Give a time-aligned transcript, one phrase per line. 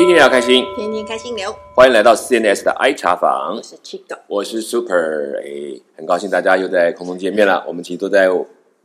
[0.00, 7.62] 天天聊开心，天天开心聊，欢迎来到 CNS 的 I 茶房我，是 Chico，我是 Super，哎，很高兴大家又在空中见面了。
[7.68, 8.30] 我们其实都在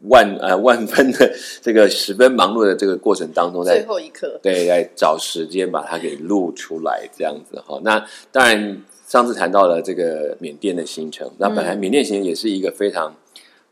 [0.09, 7.79] 万呃万分的这个十分忙碌的这个过程当中，在最后一刻，对在找时间把它给录出来，这样子哈。
[7.81, 13.15] 那当然，上次谈到了这个缅甸的行程，那本来缅甸行程也是一个非常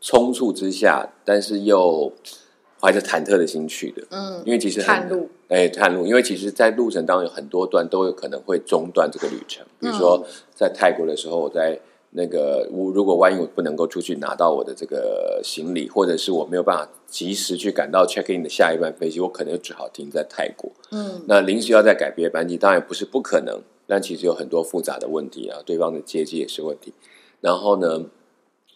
[0.00, 2.10] 冲促之下，但是又
[2.84, 9.64] 怀着忐忑的心去的，嗯，因为其实探路，哎，探路，因为其实，在路程当中有很多段都有可能会中断这个旅程。
[9.80, 10.22] 比如说，
[10.54, 20.70] 在泰国的时候，我在那个我如果万一我不能够出去拿到我的这个行李，或者是我没有办法及时去赶到 check in 的下一班飞机，我可能就只好停在泰国。
[20.90, 26.92] 嗯，那临时要再改别的班机，当然不是不可能，但其实有很多复杂的问题啊，对方的接机也是问题。
[27.40, 28.04] 然后呢，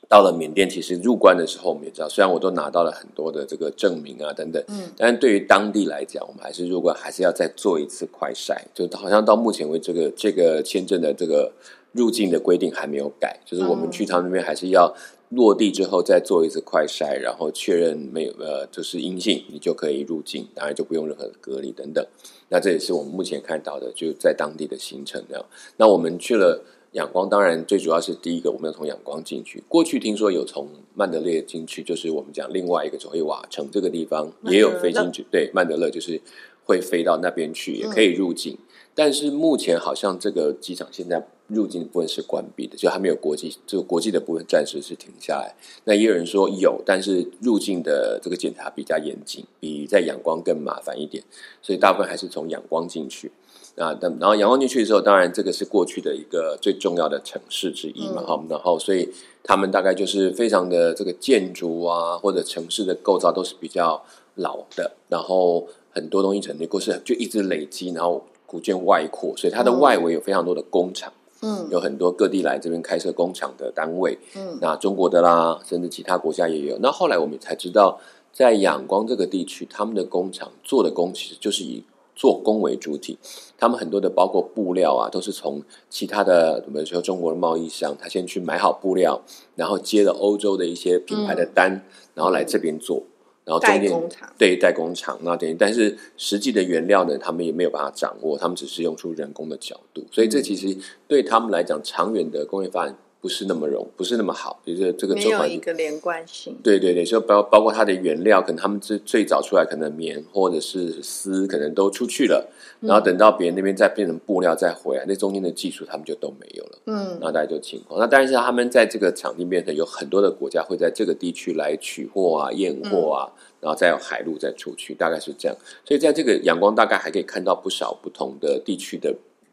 [0.09, 11.53] 到了缅甸，其实入关的时候，我们也知道，虽然我都拿到了很多的这个证明啊等等，嗯，但是对于当地来讲，我们还是入关还是要再做一次快筛，就好像到目前为止，这个这个签证的这个
[11.93, 14.95] 入境的规定还没有改，就是我们去他们那边还是要
[15.31, 22.03] 落地之后再做一次快筛，然后确认没有呃就是阴性，你就可以入境，当然就不用任何的隔离等等。
[22.49, 25.45] 那这也是我们目前看到的，就在当地的行程这样。
[25.77, 29.63] 那我们去了仰光，当然最主要是第一个，我们要从仰光进去。
[29.69, 36.21] 过去听说有从曼德勒进去，就是我们讲另外一个所谓瓦城这个地方也有飞进去，对，曼德勒就是
[36.65, 38.57] 会飞到那边去，也可以入境。
[38.95, 45.55] 但是目前好像这个机场现在入境的部分是关闭的，就还没有国际这个国际的部分暂时是停下来。
[45.85, 51.23] 那也有人说有，但是入境的这个检查比较严谨，比在仰光更麻烦一点，
[51.63, 53.31] 所以大部分还是从仰光进去。
[53.79, 59.09] 啊，等然后阳光进去的时候，当然这个是过去的一个最重要的城市之一嘛，哈、然后所以
[59.43, 64.03] 他们大概就是非常的这个建筑啊，或者城市的构造都是比较
[64.35, 71.13] 老的，然后很多东西沉淀过是就一直累积，然后古建外扩，所以它的外围有非常多的工厂，
[71.43, 71.69] 嗯。
[71.71, 74.59] 有很多各地来这边开设工厂的单位，嗯。
[74.61, 76.79] 那中国的啦，甚至其他国家也有。
[76.81, 78.01] 那后来我们才知道，
[78.33, 81.85] 在仰光这个地区，他们的工厂做的工其实就是以
[82.19, 83.17] 做工为主体，
[83.57, 89.23] 他们很多的包括布料啊，都是从其他的，我们说中国的贸易商，他先去买好布料，
[89.55, 91.71] 然后接了欧洲的一些品牌的单，
[92.15, 93.05] 然后来这边做，
[93.45, 100.77] 然后中代间工厂，对代工厂，那等于但是实际的原料呢，他们也没有办法掌握，他们只是用出人工的角度，所以这其实
[101.07, 112.49] 对他们来讲，长远的工业发展不是那么容，不是那么好，就是这个没有一个连贯性，对对对，就包包括它的原料，可能他们最最早出来可能棉或者是丝，可能都出去了，
[112.81, 116.79] 然后等到别人那边再变成布料再回来，那中间的技术他们就都没有了。
[116.87, 117.99] 嗯那大家就情况。
[117.99, 123.27] 那但是他们在这个场地变成有很多的国家会在这个地区来取货啊、验货啊，
[123.61, 125.57] 然后再有海路再出去，大概是这样。
[125.85, 129.13] 所以在这个阳光大概还可以看到不少不同的地区的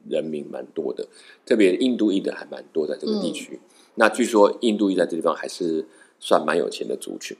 [0.09, 1.07] 人民蛮多的，
[1.45, 3.59] 特别印度裔的还蛮多在这个地区。
[3.95, 5.85] 那据说印度裔在这地方还是
[6.19, 7.35] 算蛮有钱的族群。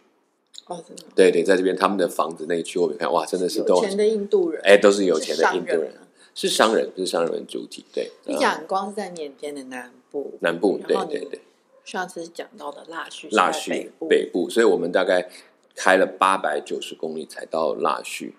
[0.67, 7.85] 哦，真的对对，在这边他们的房子那一区，我们看哇，真的是都有钱的印度人，哎都是有钱的印度人，啊是商人，是商人为主体。
[7.93, 11.41] 对，你啊讲光是在缅甸的南部，南部，对对对。
[11.83, 15.29] 上次讲到的腊戌是腊戌北部，所以我们大概
[15.75, 18.33] 开了八百九十公里才到腊戌。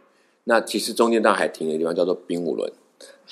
[0.45, 2.73] 那其实中间当然还停了一个地方叫做冰武仑。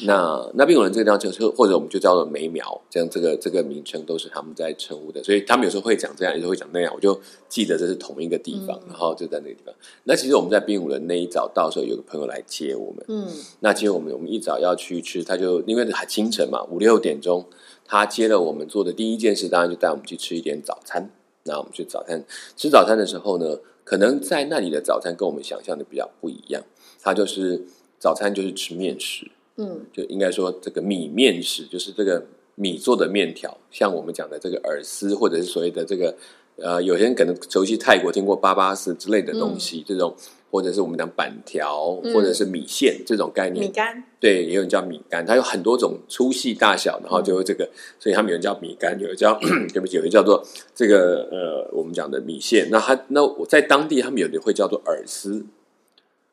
[0.00, 8.88] 那那冰武仑这个地方就是或者我们就叫做梅苗，这样这个这个名称都是他们在称呼的，所以他们有时候会讲这样，有时候会讲那样，我就记得这是同一个地方，嗯。
[8.88, 9.72] 然后就在那个地方。
[10.02, 13.28] 那其实我们在冰武人那一早到的时候，有个朋友来接我们，嗯。
[13.60, 17.46] 那接我们，我们一早要去吃，他就因为还清晨嘛，五六点钟，
[17.84, 21.10] 他接了我们做的第一件事，当然就带我们去吃一点早餐。
[21.44, 22.25] 那我们去早餐
[22.56, 26.64] 吃早餐的时候呢，可能在那里的早餐跟我们想象的比较不一样，
[27.02, 27.66] 他就是
[27.98, 29.87] 早餐就是吃面食，嗯。
[29.92, 36.15] 就应该说这个米面食，就是这个米做的面条，像我们讲的这个饵丝，或者是所谓的这个
[36.56, 40.14] 呃，有些人可能熟悉泰国听过巴巴斯之类的东西，这种
[40.53, 42.14] 或者是我们讲板条，嗯。
[42.14, 47.69] 或者是米线这种概念米，干，对，也有人叫米干，它有很多种粗细大小，然后就会这个，
[47.99, 49.37] 所以他们有人叫米干，有人叫
[49.75, 50.40] 对不起，有人叫做
[50.73, 52.69] 这个呃，我们讲的米线。
[52.70, 55.44] 那它那我在当地他们有的会叫做饵丝，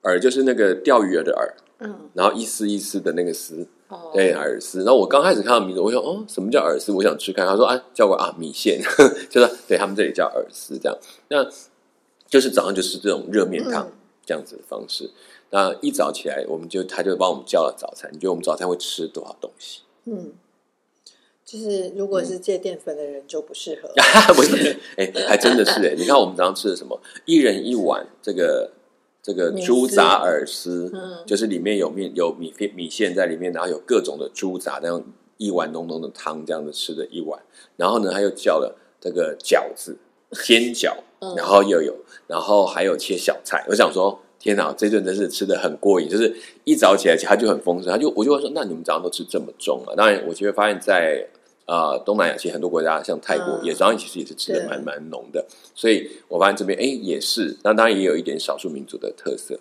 [0.03, 4.79] 饵就是那个钓鱼饵的饵，嗯然后一丝一丝的那个丝，哦，对，饵丝。
[4.79, 6.91] 然后我刚开始看到名字，我想哦，什么叫饵丝？
[6.91, 8.81] 我想吃看，他说啊，叫我啊米线，
[9.29, 10.97] 就是对他们这里叫饵丝这样。
[11.29, 11.47] 那
[12.27, 13.91] 就是早上就是这种热面汤、嗯
[14.23, 15.09] 这样子的方式。
[15.49, 18.09] 那一早起来，我们就他就帮我们叫了早餐。
[18.13, 19.81] 你觉得我们早餐会吃多少东西？
[20.05, 20.31] 嗯，
[21.43, 23.89] 就是如果是戒淀粉的人就不适合，
[24.35, 26.97] 不是，哎、还真的是哎、你看我们早上吃的什么？
[27.25, 28.71] 一人一碗这个
[29.23, 35.03] 这个猪杂饵丝，嗯就是里面有面有米片米线在里面，然后有各种的猪杂，那样
[35.37, 37.39] 一碗浓浓的汤这样子吃的一碗，
[37.77, 39.97] 然后呢，他又叫了这个饺子、
[40.31, 41.95] 煎饺，嗯然后又有，
[42.27, 43.63] 然后还有切小菜。
[43.69, 49.93] 我想说，天哪，这顿真是吃的很过瘾，就是一早起来他就很丰盛，他就我就会说，那你们早上都吃这么重啊？
[49.95, 51.27] 当然，我就会发现在。
[51.65, 53.65] 呃，东南亚其实很多国家，像泰国，嗯。
[53.65, 59.59] 也早上其实也是吃的蛮蛮浓的，所以我发现这边哎也是，那当然也有一点少数民族的特色。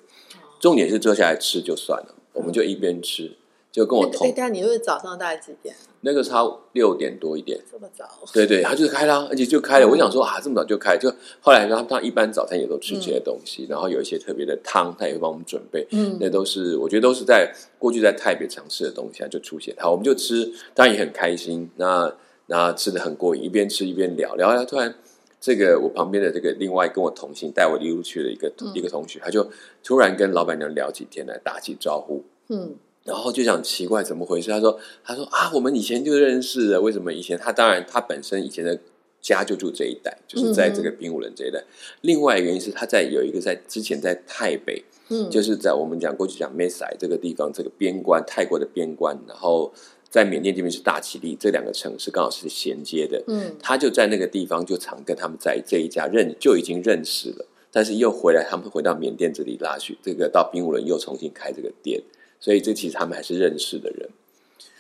[0.59, 3.33] 重点是坐下来吃就算了，我们就一边吃，
[3.73, 5.75] 就跟我哎，同但你是早上大概几点？
[6.03, 8.09] 那个差六点多一点，这么早？
[8.33, 9.87] 对对，他就是开啦，而且就开了。
[9.87, 15.87] 嗯我想说啊，这么早就开，就后来他们他一般早餐也都吃这些东西，然后有一些特别的汤，他也会帮我们准备。
[15.91, 19.75] 嗯那都是我觉得都是在过去在台北常吃的东西啊，就出现。
[19.79, 21.71] 好，我们就吃，当然也很开心。
[21.77, 22.13] 那
[22.47, 24.95] 那吃的很过瘾，一边吃一边聊聊聊，突然。
[25.43, 29.51] 这个我旁边的这个另外跟我同行带我一路去的一个、嗯一个同学，他就
[29.83, 32.75] 突然跟老板娘聊起天来，打起招呼，嗯
[33.05, 34.51] 然后就想奇怪怎么回事？
[34.51, 38.79] 他说：“他说啊，我们以前就认识了，为什么以前他当然他本身以前的
[39.21, 41.65] 家就住这一带，就是在这个冰武人这一带。
[42.03, 49.73] 另外一个原因是他在有一个在之前在泰北，嗯，就是在我们讲过去讲 m e s a 这个地方，这个边关泰国的边关，然后
[50.09, 53.23] 在缅甸这边是大其力，这两个城市刚好是衔接的。
[53.29, 62.03] 嗯他就在那个地方就常跟他们在这一家认就已经认识了，但是又回来，他们回到缅甸这里拉去，这个到冰武人又重新开这个店，
[62.41, 64.09] 所以这其实他们还是认识的人。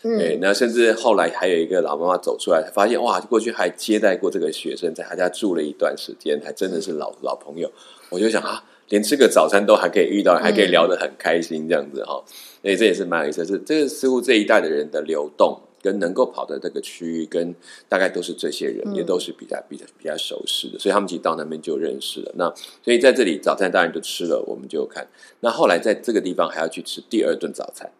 [0.02, 7.70] 对，嗯那甚至后来还有一个老妈妈走出来，发现哇，过去还接待过这个学生，在他家住了一段时间，还真的是老老朋友。
[8.08, 12.24] 我就想啊，连吃个早餐都还可以遇到，还可以聊得很开心，这样子哈、
[12.62, 13.46] 所以这也是蛮有意思的。
[13.46, 17.54] 是这个似乎这一代的人的流动，跟能够跑的这个区域，跟
[17.88, 22.32] 大概都是这些人，嗯也都是比较比较比较熟识的，所以他们其实到那边就认识了。
[22.36, 25.08] 那所以在这里早餐当然就吃了，我们就看。
[25.40, 27.90] 那后来在这个地方还要去吃第二顿早餐，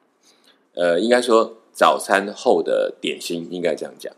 [0.74, 4.14] 呃，应该说早餐后的点心，应该这样讲，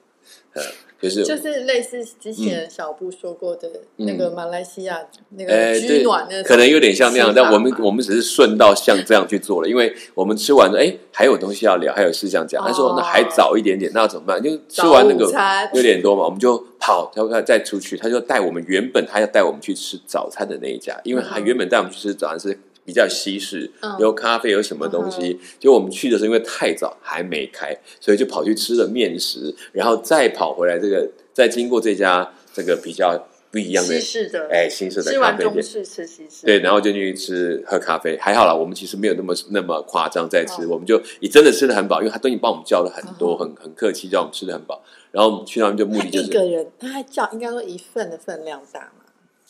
[0.54, 0.62] 呃，
[1.02, 5.00] 就是就是类似之前小布说过的那个马来西亚
[5.31, 14.40] 那呃，个对居暖那，可能有点像那样，但我们我们只是顺道像这样去做了，因为我们吃完了，哎，还有东西要聊，还有事想讲，他说哦那还早一点点，那怎么办？
[14.40, 15.26] 就吃完那个
[15.72, 22.58] 六点多嘛，我们就跑，他他再出去，他就带我们原本他要带我们去吃早餐的那一家，因为他嗯原本带我们去吃早餐是。
[22.84, 25.38] 比较西式嗯，有咖啡，有什么东西？
[25.58, 30.79] 结果我们去的时候，因为太早还没开，所以就跑去吃了面食，然后再跑回来。
[30.79, 44.82] 这个再经过这家这个比较不一样的西式的，哎西式的吃咖啡店，吃西式，对，然后就去吃喝咖啡，还好啦，我们其实没有那么那么夸张在吃，哦我们就也真的吃的很饱，因为他都已经帮我们叫了很多，哦很很客气，叫我们吃的很饱。
[45.11, 49.05] 然后我们去那边就目的就是，一个人他还叫应该说一份的分量大嘛，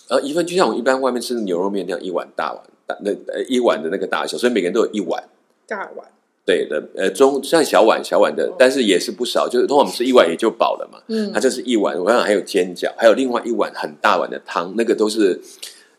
[0.08, 5.22] 然后一份就像我们一般外面吃的牛肉面那样一碗大碗大那呃一碗的那个大小，所以每个人都有一碗。
[5.66, 6.06] 大碗，
[6.44, 10.98] 对的，呃，中像小碗小碗的，但是也是不少，就是通常我们吃一碗也就饱了嘛。
[11.08, 15.40] 嗯它就是一碗，我想还有煎饺，还有另外一碗很大碗的汤，那个都是，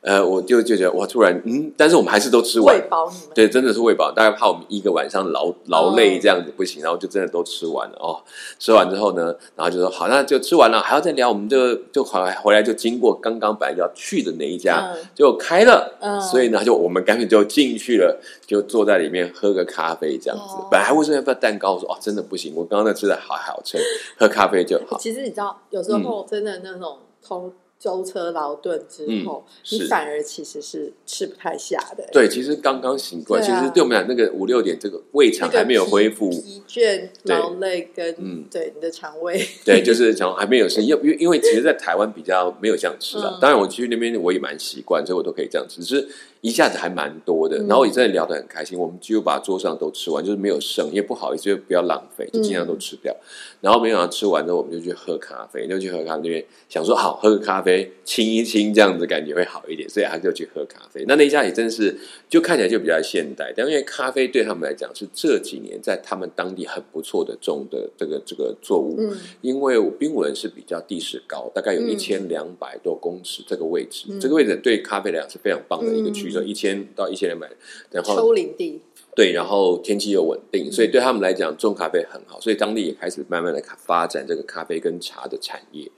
[0.04, 8.20] 呃，我就就觉得哇，突然嗯，但是我们还是都吃完喂，饱你们，对，真的是喂饱，大概怕我们一个晚上劳劳累这样子不行，然后就真的都吃完了哦。
[8.60, 20.56] 吃完之后呢，然后就说好，那就吃完了，还要再聊，我们就就回来回来就经过刚刚本来要去的那一家，嗯就开了，嗯所以呢，就我们干脆就进去了，就坐在里面喝个咖啡这样子。
[20.56, 23.78] 哦本来为什么要不要蛋糕，我说哦，真的不行，我刚刚那吃的好好吃，
[24.18, 24.98] 喝咖啡就好。
[24.98, 32.08] 其实你知道，有时候真的那种通舟车劳顿之后，嗯你反而其实是吃不太下的。
[32.14, 45.82] 对，其实刚刚醒过来，啊其实对我们俩那个五六点这个胃肠那个还没有恢复，疲疲倦、对劳累跟嗯对你的肠胃， 对，就是讲还没有生， 因为因为因为其实，在台湾比较没有这样吃的、嗯当然，我去那边我也蛮习惯，所以我都可以这样吃。
[45.84, 46.08] 只是
[46.44, 48.78] 一下子还蛮多的，嗯然后也真的聊得很开心。
[48.78, 53.16] 我们几乎把桌上都吃完，就是没有剩，也不好意思，就不要浪费，就尽量都吃掉。
[53.62, 61.06] 然后没想到吃完之后，我们就去喝咖啡，就去喝咖啡想说好喝个咖啡清一清，这样子感觉会好一点，所以他就去喝咖啡。
[61.08, 61.98] 那那一家也真是
[62.28, 68.98] 就看起来就比较现代，但因为咖啡对他们来讲是这几年在他们当地很不错的种的这个这个作物。
[69.00, 77.50] 嗯因为冰文是比较地势高，大概有嗯一千两百多公尺这个位置，嗯这个位置对咖啡来讲是非常棒的一个区，嗯就一千到一千两百，
[77.92, 78.82] 然后丘陵地，
[79.16, 85.90] 对，然后天气又稳定，嗯所以对他们来讲种咖啡很好，所以当地也开始慢慢的发展这个咖啡跟茶的产业。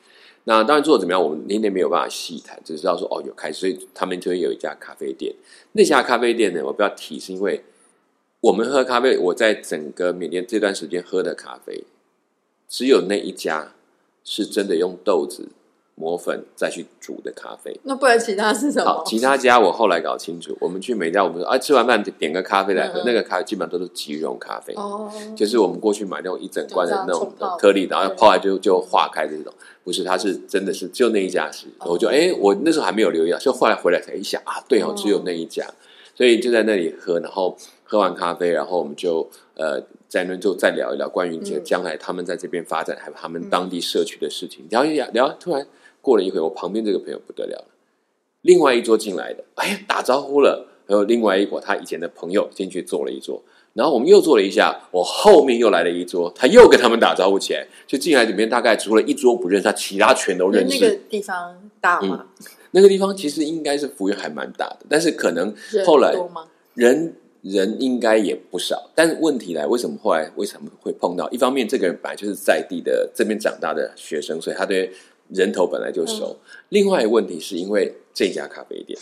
[0.48, 5.34] 那当然做的怎么样，我们今天没有办法细谈，只知道说哦有开始，所以他们就会有一家咖啡店。
[5.72, 7.63] 那家咖啡店呢，我不要提，是因为
[8.42, 11.84] 我们喝咖啡，我在整个缅甸这段时间喝的咖啡，
[12.70, 13.74] 只有那一家
[14.24, 15.50] 是真的用豆子
[15.96, 17.78] 磨粉再去煮的咖啡。
[17.84, 18.86] 那不然其他是什么？
[18.86, 31.92] 好，其他家我后来搞清楚，我们去每家我们说，啊，吃完饭点个咖啡来喝，那个咖啡基本上都是即溶咖啡，哦，就是我们过去买那种一整罐的那种颗粒，然后对泡来就就化开这种，不是，它是真的是就那一家是，哦。
[31.92, 35.66] 我就哎，我那时候还没有留意到，就后来回来才一想啊，对哦，只有那一家，
[36.14, 41.64] 所以就在那里喝，然后喝完咖啡，然后我们就呃在那就再聊一聊关于这嗯。
[41.64, 45.66] 将来他们在这边发展，还有他们当地社区的事情，聊一聊聊，突然
[46.05, 47.65] 过了一会，我旁边这个朋友不得了了，
[48.41, 53.41] 另外一桌进来的，哎呀打招呼了，还有另外一伙他以前的朋友进去坐了一桌。
[53.74, 60.79] 然后我们又坐了一下，我后面又来了一桌，他又跟他们打招呼起来，就进来里面大概除了一桌不认识，他其他全都认识。
[60.79, 62.27] 那个地方大吗？
[62.71, 66.15] 那个地方其实应该是服务员还蛮大的，但是可能人后来？
[66.75, 68.91] 人人应该也不少。
[68.95, 71.29] 但是问题来，为什么后来为什么会碰到？
[71.29, 74.91] 一方面，这个人本来就是在地的这边长大的学生，所以他对
[75.29, 76.38] 人头本来就熟。
[76.70, 79.00] 另外一个问题是因为这家咖啡店，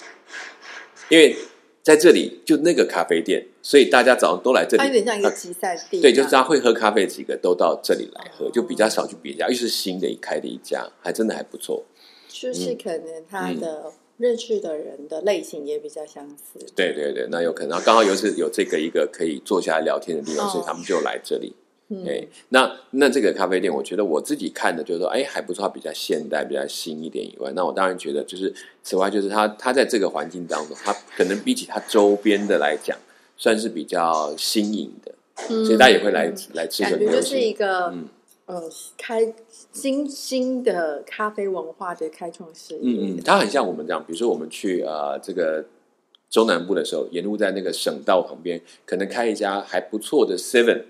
[1.09, 1.35] 因为
[1.81, 4.79] 在这里就那个咖啡店，所以大家早上都来这里。
[4.79, 5.99] 它有点像一个集散地。
[6.01, 11.83] 对，就是他会喝咖啡，几个都到这里来喝，就比较少去别家，又是新的一开的一家，还真的还不错。
[12.29, 16.65] 就是可能他的认识的人的类型也比较相似。
[16.75, 21.53] 对对对，那有可能然后刚好又是有这个一个可以坐下来聊天的地方，哦所以他们就来这里。
[21.93, 32.97] 嗯哎，那那这个咖啡店，我觉得我自己看的就是说，哎，还不错，比较现代，比较新一点以外，那我当然觉得就是此外，就是它它在这个环境当中，它可能比起它周边的来讲，
[33.37, 35.11] 算是比较新颖的，
[35.49, 37.53] 嗯所以大家也会来来吃很流感觉就是一。
[37.53, 38.07] 个、嗯
[38.45, 38.61] 呃
[38.97, 39.33] 开
[39.71, 42.79] 新兴的咖啡文化的开创事业。
[42.83, 45.63] 嗯嗯，它很像我们这样，比如说我们去呃这个
[46.29, 50.81] 中南部的时候，沿路在那个省道旁边，可能开一家还不错的 Seven，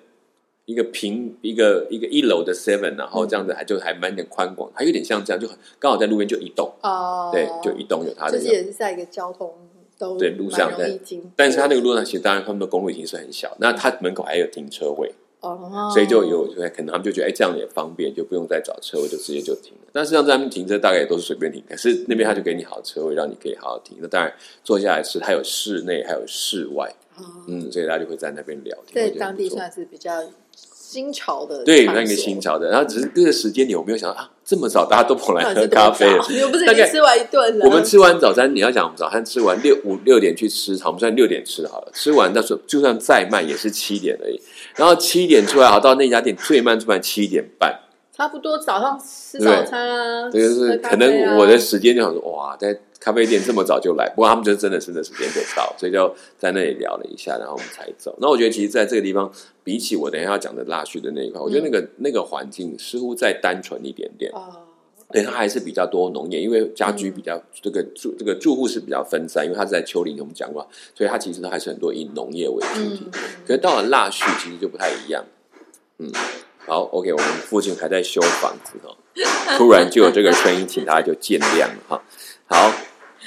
[0.65, 8.51] 一个平一个一个一楼的 Seven，然后这样子还就还蛮点宽广，还有点像这样，就很刚好在路边就一栋，哦，对，就一栋有它的就是。
[8.51, 9.53] 也是在一个交通
[9.97, 19.89] 都对路上蛮容易经过，但是它那个路上其实当然他们的公路已经是很小，那它门口还有停车位，哦，所以就有可能他们就觉得哎这样也方便，就不用再找车位，就直接就停了。
[19.91, 23.97] 但实际上在那边停车大概也都是随便停，可是那边他就给你好车位，让你可以好好停。
[24.01, 29.11] 那当然坐下来吃，它有室内还有室外，哦嗯，所以大家就会在那边聊天。
[29.11, 30.11] 在当地算是比较
[30.55, 36.23] 新潮的对那个新潮的，然后只是这个时间点我没有想到啊，这么早大家都跑来喝咖啡了。
[36.29, 37.65] 你又不是已经吃完一顿了？
[37.65, 41.91] 我们吃完早餐，你要讲我们早餐吃完六五六点去吃，好，我们算六点吃好了。
[41.93, 44.39] 吃完那时候就算再慢也是七点而已。
[44.75, 47.79] 然后七点出来，好到那家店最慢最慢七点半，
[48.15, 58.17] 差不多早上吃早餐啊，这个是可能我的时间就想说哇，在咖啡店这么早就来，不过他们就真的是那时间就到，所以就在那里聊了一下，然后我们才走。
[58.21, 59.29] 那我觉得其实在这个地方，
[59.61, 64.31] 比起我等一下要讲的腊戌的那一块，我觉得那个那个环境似乎再单纯一点点。
[64.31, 64.63] 哦，
[65.11, 73.05] 对，它还是比较多农业，因为家居比较、这个住这个住户是比较分散，因为它是在丘陵，我们讲过，所以它其实都还是很多以农业为主体。
[73.05, 75.25] 嗯，可是到了腊戌，其实就不太一样。
[75.99, 76.09] 嗯，
[76.65, 78.95] 好，OK，我们附近还在修房子哦，
[79.57, 82.01] 突然就有这个声音，请大家就见谅哈。
[82.45, 82.71] 好，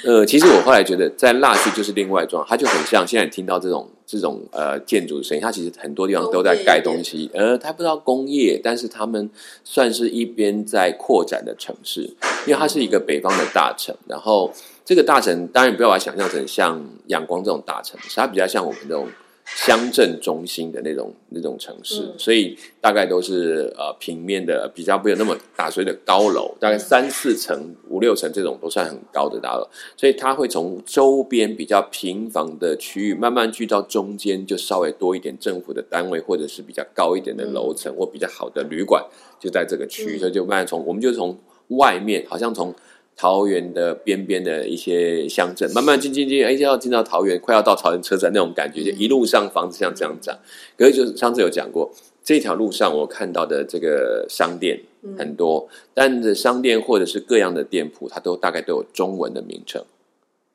[0.03, 9.29] 呃，其实我后来觉得，在蜡炬就是另外一种，它就很像现在听到这种这种呃建筑的声音，它其实很多地方都在盖东西，呃，它不知道工业，但是他们
[9.63, 12.01] 算是一边在扩展的城市，
[12.45, 14.51] 因为它是一个北方的大城，然后
[14.85, 19.07] 这个大城当然不要把它想象成像阳光这种大城市，它比较像我们这种。
[19.55, 22.13] 乡镇中心的那种那种城市，嗯。
[22.17, 39.05] 所以大概都是呃平面的，比较没有那么大，所谓的高楼，大概三四层、五六层这种都算很高的大楼，所以它会从周边比较平房的区域慢慢聚到中间，就稍微多一点政府的单位，或者是比较高一点的楼层、或比较好的旅馆，
[39.39, 40.19] 就在这个区域，嗯。
[40.19, 41.37] 所以就慢慢从我们就从
[41.69, 42.75] 外面，好像从。
[43.17, 50.37] 桃园的边边的一些乡镇，慢慢进进进，哎，要进到桃园，快要到桃园车站那种感觉，就一路上房子像这样涨。
[50.77, 51.91] 可是就是上次有讲过，
[52.23, 54.79] 这条路上我看到的这个商店
[55.17, 59.83] 很多，但是商店或者是各样的店铺，它都大概都有中文的名称，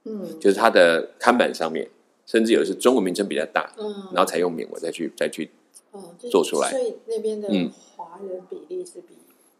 [0.04, 0.38] 嗯。
[0.38, 1.88] 就是它的看板上面，
[2.26, 5.50] 甚至有的是中文名称比较大，嗯，然后才用缅文再去再去
[5.90, 6.70] 哦做出来。
[6.70, 7.72] 所以那边的嗯。
[7.96, 9.16] 华人比例是比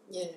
[0.09, 0.35] 念人？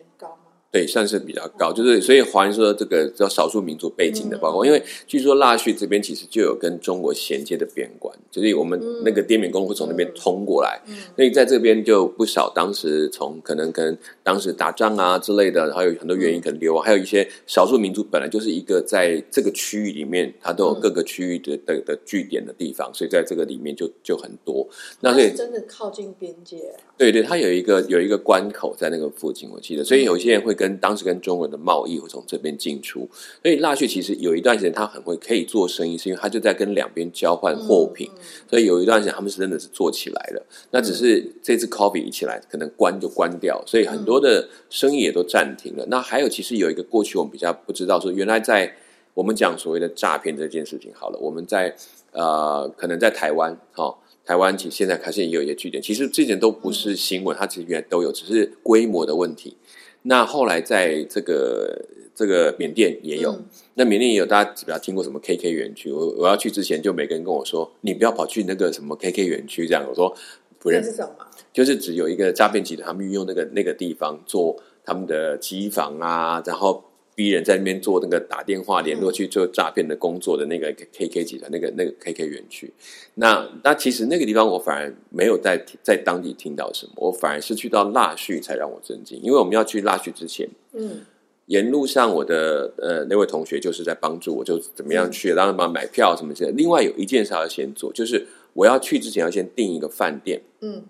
[0.71, 10.13] 对，算是比较高，就是所以华人说这个叫少数民族背景的包括，因为据说腊戌这边其实就有跟中国衔接的边关，就是我们那个滇缅公路会从那边嗯。
[10.15, 10.95] 通过来，嗯。
[11.17, 24.69] 所以在这边就不少当时从可能跟当时打仗啊之类的，还有很多原因可能流亡，还有一些少数民族本来就是一个在这个区域里面，它都有各个区域的的的据点的地方，所以在这个里面就就很多。
[25.01, 33.07] 那所以真的靠近边界啊，对对，它有一个有一个关口在那个附近，我记得，所以有些人会跟当时跟中国的贸易会从这边进出，
[33.43, 38.23] 所以腊戌其实有一段时间他很会可以做生意，是因为他就在跟两边交换货品，嗯。
[38.49, 40.47] 所以有一段时间他们是真的是做起来了。
[40.71, 45.85] 那只是这次 coffee 一起来，可能关就关掉，所以很多的生意也都暂停了。
[45.89, 48.75] 那还有其实有一个过去我们比较不知道，说原来在
[49.13, 51.75] 我们讲所谓的诈骗这件事情，好了，我们在
[52.13, 53.95] 呃可能在台湾，哈、
[54.27, 59.57] 台湾其实现在开始也有一些据点，其实之前都不是新闻，它其实原来都有，只是规模的问题。
[60.03, 65.93] 那后来在这个这个缅甸也有，嗯那缅甸也有，大家比较听过什么 KK 园区？
[65.93, 69.85] 我我要去之前，就每个人跟我说，你不要跑去那个什么 KK 园区这样。
[69.89, 70.13] 我说
[70.59, 71.15] 不认识，是什么？
[71.53, 76.83] 就是只有一个诈骗集团，他们运用那个那个地方做他们的机房啊，然后
[77.17, 82.73] 逼人在那边做那个打电话联络去做诈骗的工作的那个 KK 集团，那个那个 KK 园区。
[83.15, 90.49] 那那其实那个地方我反而没有在在当地听到什么，我反而是去到腊戌才让我震惊，因为我们要去腊戌之前。
[90.75, 91.01] 嗯
[91.47, 96.57] 沿路上，我的呃那位同学就是在帮助我，就怎么样去，当然帮买票什么之类的。
[96.57, 100.83] 另外有一件事要先做，就是我要去之前要先订一个饭店，嗯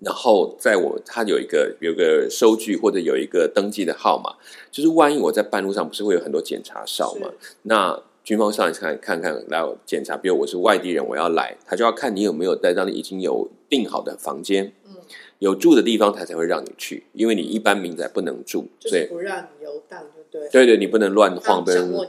[0.00, 4.34] 然后在我他有一个有一个收据或者有一个登记的号码，
[4.70, 7.28] 就是万一我在半路上不是会有很多检查哨嘛？
[7.62, 14.96] 那军方上来看看看来检查，比如我是外地人，我要来，他就要看你有没有在当地已经有订好的房间，嗯，
[15.38, 22.06] 有住的地方，他才会让你去，因为你一般民宅不能住，所以就是不让你游荡，就对，对对，你不能乱晃，不能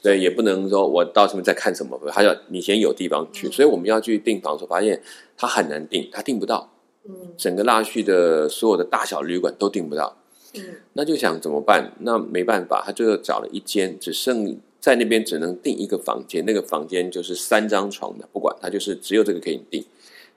[0.00, 5.02] 对，也不能说我到什么再看什么，他要你先有地方去，嗯所以我们要去订房的时候，发现
[5.36, 6.72] 他很难订，他订不到，
[7.08, 7.32] 嗯。
[7.36, 10.16] 整个拉去的所有的大小旅馆都订不到，
[10.54, 10.62] 嗯。
[10.94, 11.92] 那就想怎么办？
[12.00, 19.84] 那没办法，他就找了一间，只剩在那边只能订一个房间，那个房间就是三张床的，不管他就是只有这个可以订。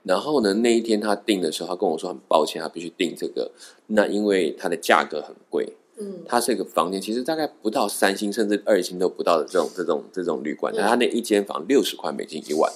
[0.02, 3.50] 然后呢，那一天他订的时候，他跟我说很抱歉，他必须订这个，
[3.88, 6.22] 那因为它的价格很贵，嗯。
[6.26, 12.72] 它是一个房间，其实大概不到三星甚至二星都不到的这种这种这种旅馆，但他那一间房六十块美金一晚，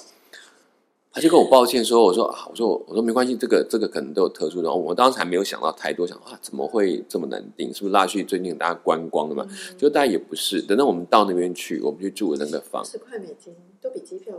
[1.15, 7.73] 他就跟我抱歉说：“我说啊，我说我说没关系，这个这个可能都有特殊的。”我当时还没有想到太多，想啊怎么会这么难订？
[7.73, 9.47] 是不是拉去最近大家观光的嘛？
[9.49, 10.61] 嗯就大家也不是。
[10.61, 14.35] 等到我们到那边去，我们去住的那个房，十块美金都比机票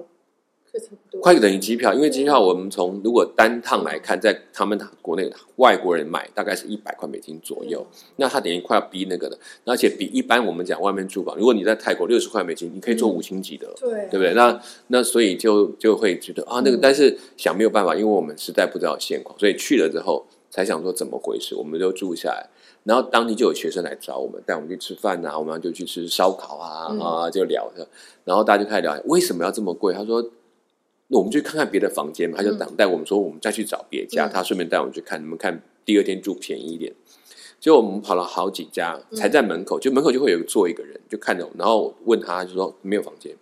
[0.78, 7.84] 贵差不多，快等于机票，因为机票我们从如果单趟来看，在他们国内外国人买大概是一百块美金左右，
[8.16, 13.74] 那他等于快要逼那个的，而且比一般我们讲外面住房，如果你在泰国六十块美金，你可以做五星级的了。
[13.80, 14.34] 对对不对？
[14.34, 22.48] 那那所以就就会觉得啊，那个，嗯但是想没有办法，因为我们实在不知道现况，所以去了之后才想说怎么回事，我们就住下来。
[22.84, 27.84] 然后当地就有学生来找我们，带我们去吃饭啊，我们就去吃烧烤啊、嗯啊，就聊着。
[28.22, 29.92] 然后大家就开始聊为什么要这么贵。
[29.92, 30.24] 他说，
[31.08, 32.36] 那我们去看看别的房间嘛。
[32.36, 34.26] 他就等待我们说，我们再去找别家。
[34.26, 36.92] 嗯他顺便带我们去看，你们看第二天住便宜一点。
[37.58, 43.34] 结果我们跑了好几家，嗯才在门口，就门口就会有坐一个人，就看着我，然后问他，就说没有房间。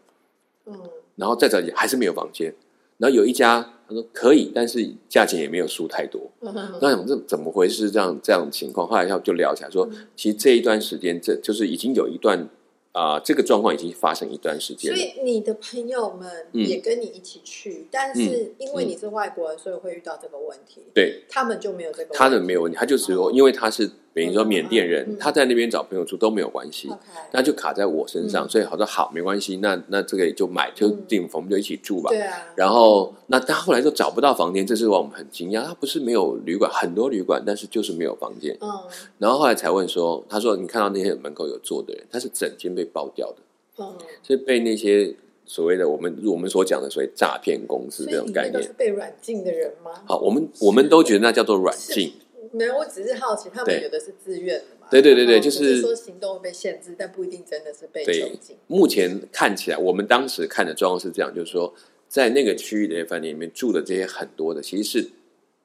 [0.67, 0.75] 嗯
[1.17, 2.55] 然后再找也还是没有房间。
[2.99, 6.31] 然后有一家他说可以，但是价钱也没有输太多。
[6.41, 7.91] 嗯那想这怎么回事？
[7.91, 12.49] 这样这样的情况，后来他就聊起来说，其实这一段时间，这就是已经有一段
[12.95, 14.97] 啊、这个状况已经发生一段时间了。
[14.97, 20.83] 所以你的朋友们嗯也跟你一起去，但是因为你是外国人，所以会遇到这个问题。
[20.95, 22.17] 对，他们就没有这个问题。
[22.17, 26.89] 他的没有问题，他就只有因为他是等于说缅甸嗯人嗯，他在那边找朋友住都没有关系。
[27.33, 32.11] 那就卡在我身上，嗯所以好说好没关系，那那这个也就买就订，我们就一起住吧。
[32.11, 35.65] 对啊，然后那他后来就找不到房间，这是让我们很惊讶。
[35.65, 38.57] 他不是没有旅馆，很多旅馆，但是就是没有房间。
[38.61, 38.71] 嗯
[39.19, 43.37] 然后后来才问说，他说你看到那些门口有坐的人，他是整间被包掉的，
[43.79, 45.13] 嗯，是被那些
[45.45, 48.73] 所谓的我们我们所讲的所谓诈骗公司所这种概念是。
[48.79, 49.91] 被软禁的人吗？
[50.07, 52.13] 好，我们我们都觉得那叫做软禁。
[52.55, 54.87] 没有，我只是好奇，他们有的是自愿的嘛？
[54.91, 58.57] 对对对对就是说行动会被限制，但不一定真的是被对囚禁。
[58.69, 61.75] 目前看起来，我们当时看的状况是这样，就是说，
[62.09, 65.11] 在那个区域的饭店里面住的这些很多的，其实是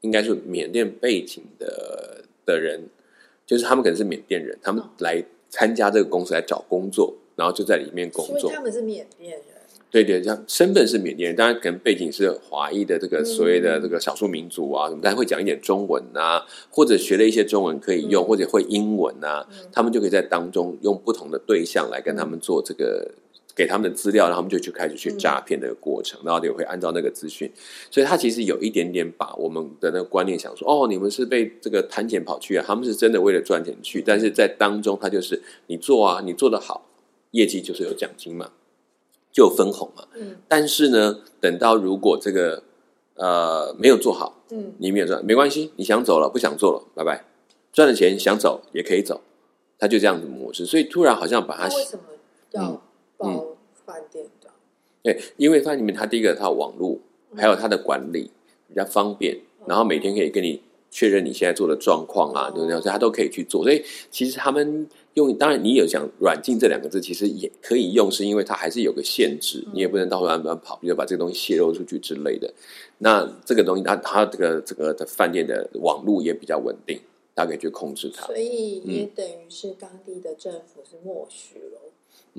[0.02, 2.82] 应该是缅甸背景的的人，
[3.46, 8.60] 就是他们可能是缅甸人，他们哦来参加这个公司来找工作，然后就在里面工作他。
[8.60, 9.59] 们是缅甸人。
[9.92, 13.82] 对对，像身份是缅甸人，当然可能背景是华裔的这个所谓的嗯。
[13.82, 18.28] 这个少数民族啊，什么，但会讲一点中文啊，或者学了一些中文可以用，嗯。
[18.28, 19.68] 或者会英文啊，嗯。
[19.72, 23.12] 他们就可以在当中用不同的对象来跟他们做这个，
[23.56, 27.52] 给他们的资料，然后他们就去开始去诈骗的过程，然后也会按照那个资讯，
[27.90, 36.86] 所以他其实有一点点把我们的那个观念想说，哦，你们是被这个贪钱跑去啊，他们是真的为了赚钱去，但是在当中他就是你做啊，你做得好，
[37.32, 38.52] 业绩就是有奖金嘛，
[39.32, 42.64] 就有分红嘛，嗯但是呢，等到如果这个
[43.16, 47.26] 呃没有做好，嗯你没有赚，没关系，你想走了，不想做了，拜拜。
[47.72, 49.22] 赚了钱想走也可以走，
[49.78, 52.04] 他就这样子模式，所以突然好像把它那为什么
[52.54, 52.82] 嗯要
[53.18, 53.46] 包
[53.86, 54.50] 饭店的？
[55.04, 56.98] 对，因为饭店里面它第一个它有网络，
[57.36, 58.32] 还有它的管理
[58.68, 62.82] 比较方便，然后每天可以跟你确认你现在做的状况啊，对不对？
[62.82, 63.64] 所以它都可以去做。
[63.64, 72.54] 所以其实他们用，当然你有讲软禁这两个字，其实也可以用，是因为它还是有个限制，你也不能到处乱乱跑，比如把这个东西泄露出去之类的。
[73.00, 77.00] 那这个东西它它这个这个的饭店的网络也比较稳定，
[77.34, 78.28] 大家可以去控制它。
[78.28, 81.89] 所以也等于是当地的政府是默许了。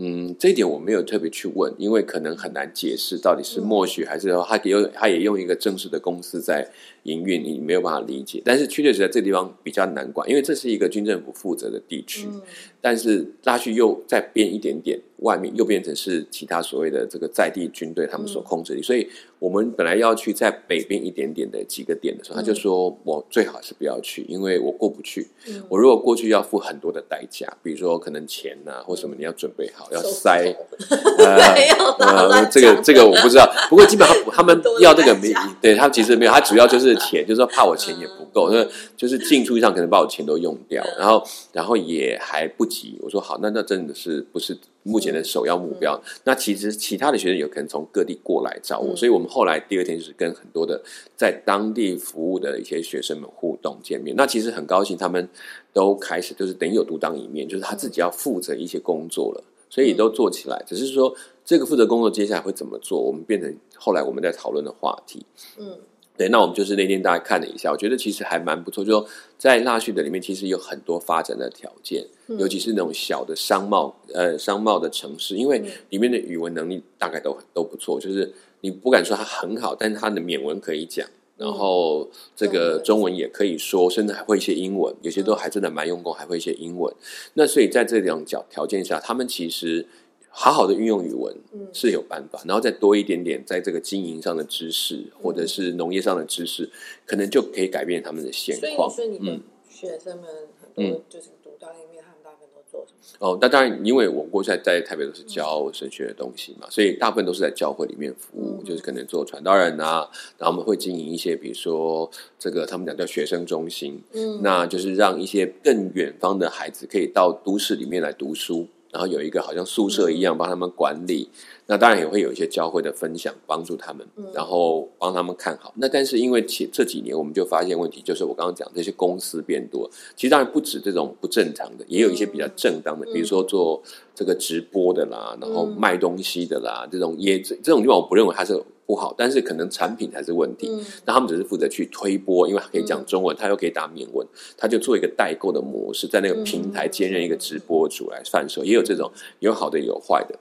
[0.02, 6.66] 嗯，这一点我没有特别去问，因为可能很难解释到底是默许还是说他也用他也用一个正式的公司在
[7.02, 8.40] 营运，你没有办法理解。
[8.42, 12.40] 但是确确实实在这个地方比较难管，因为这是一个军政府负责的地区，嗯
[12.80, 25.28] 但是拉去又再变一点点，外面又变成是其他所谓的这个在地军队他们所控制的，所以我们本来要去在北边一点点的几个点的时候，他就说我最好是不要去，因为我过不去。
[25.48, 25.62] 嗯。
[25.68, 30.54] 我如果过去要付很多的代价，比如说可能钱呐、或什么，你要准备好，要塞。
[31.18, 40.94] 呃没有啦呃，这个这个我不知道，不过基本上 他们要这个没，对他其实没有，他主要就是钱，就是说怕我钱也不够，那就是进出上可能把我钱都用掉，嗯。
[40.98, 42.98] 然后然后也还不急。
[43.00, 46.00] 我说好，那那真的是不是目前的首要目标？
[46.24, 50.82] 那其实其他的学生有可能从各地过来找我，嗯所以我们后来第二天就是跟很多的
[51.16, 54.14] 在当地服务的一些学生们互动见面。
[54.16, 55.28] 那其实很高兴，他们
[55.72, 59.44] 都开始就是等于有独当一面，就是他自己要负责一些工作了。
[59.72, 61.14] 所以都做起来，只是说
[61.44, 65.24] 这个负责工作接下来会怎么做，我们变成后来我们在讨论的话题。
[65.58, 65.78] 嗯
[66.20, 68.84] 对，那我们就是那天大家看了一下，我觉得其实还蛮不错。
[68.84, 77.98] 就说在纳旭的里面，其实有很多发展的条件，嗯尤其是那种小的商贸呃商贸的城市，因为嗯里面的语文能力大概都都不错。
[77.98, 78.30] 就是
[78.60, 82.06] 你不敢说它很好，但是它的缅文可以讲，然后
[82.36, 86.94] 这个中文也可以说，甚至还会一些英文，有些都还真的蛮用功，还会一些英文。
[87.32, 89.86] 那所以在这两条条件下，他们其实
[90.30, 91.68] 好好的运用语文嗯。
[91.72, 96.70] 是有办法，然后再多一点点在这个经营上的知识，或者是农业上的知识，
[97.04, 98.88] 可能就可以改变他们的现所以况。
[98.90, 99.42] 你说你的嗯。
[99.68, 100.26] 学生们
[100.60, 100.90] 很嗯。
[100.92, 103.26] 多就是读到里面，他们大部分都做什么？
[103.26, 108.64] 哦，那当然，因为我过去在在台北都是教神学的东西嘛，所以大部分都是在教会里面服务，嗯。
[108.64, 114.40] 就是可能做传道人啊，然后我们会经营一些，比如说这个他们讲叫学生中心，嗯。
[114.42, 121.28] 那就是让一些更远方的孩子可以到都市里面来读书，然后有一个好像宿舍一样帮他们管理。
[121.66, 125.72] 那当然也会有一些教会的分享，帮助他们，然后帮他们看好。
[125.76, 133.80] 那但是因为前这几年我们就发现问题，就是我刚刚讲这些公司变多，其实当然不止这种不正常的，也有一些比较正当的，比如说做
[134.16, 140.68] 这个直播的啦，然后卖东西的啦，这种也这这种地方我不认为它是不好，但是可能产品才是问题。
[140.68, 144.26] 嗯那他们只是负责去推播，因为他可以讲中文，他又可以打缅文，
[144.56, 150.36] 他就做一个代购的模式，在那个平台兼任一个直播主来贩售，也有这种有好的有坏的。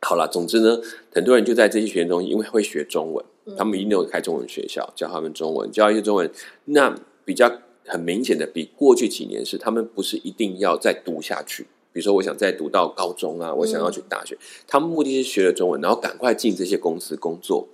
[0.00, 0.80] 好了，总之呢，
[1.12, 3.22] 很多人就在这些学生中，因为会学中文，
[3.58, 6.30] 他们一定有开中文学校，教他们中文，教一些中文。
[6.64, 6.94] 那
[7.26, 11.66] 比较很明显的，比过去几年是，他们不是一定要再读下去。
[11.96, 17.66] 比如说，我想再读到高中啊，我想要去大学，他们目的是学了中文，然后赶快进这些公司工作，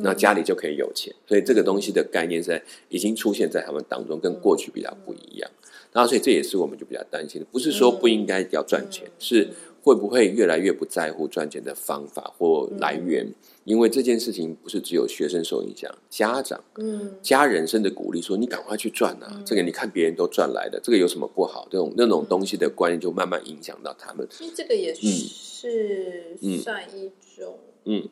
[0.00, 1.14] 那家里就可以有钱。
[1.28, 5.50] 所以这个东西的概念在已经出现在他们当中，跟过去比较不一样。
[5.92, 9.50] 然后，所以这也是我们就比较担心的，不是说不应该要赚钱，是
[9.82, 13.30] 会不会越来越不在乎赚钱的方法或来源？
[13.66, 19.42] 因为这件事情不是只有学生受影响，家长、嗯家人甚至鼓励说：“你赶快去赚啊！
[19.44, 24.24] 这个你看别人都赚来的，这个有什么不好？”这种那种东西的观念就慢慢影响到他们。
[24.30, 28.08] 其实这个也是嗯算一种嗯，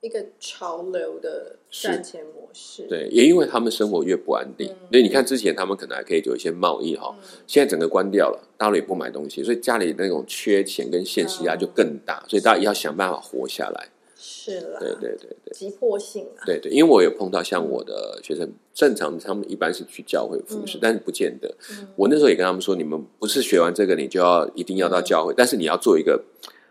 [0.00, 2.88] 一个潮流的赚钱模式。
[2.88, 13.90] 对，也因为他们生活越不安定，所以你看之前他们可能还可以有一些贸易哈，现在整个关掉了，大陆也不买东西，所以家里那种缺钱跟现实压力就更大，所以大家要想办法活下来。
[14.28, 15.52] 是啦，对对对对。
[15.54, 21.54] 急迫性啊，对对，因为我有碰到像我的学生，正常他们一般是去教会服侍，但是不见得。
[21.94, 26.20] 我那时候也跟他们说，你们不是学完这个你就要一定要到教会，但是你要做一个